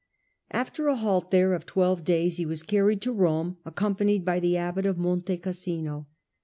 After 0.49 0.87
a 0.87 0.95
halt 0.95 1.29
there 1.29 1.53
of 1.53 1.67
twelve 1.67 2.03
days, 2.03 2.37
he 2.37 2.45
was 2.47 2.63
carried 2.63 3.03
to 3.03 3.13
Rome, 3.13 3.57
accompanied 3.65 4.25
by 4.25 4.39
the 4.39 4.57
abbot 4.57 4.87
of 4.87 4.97
Monte 4.97 5.37
Cassino. 5.37 6.07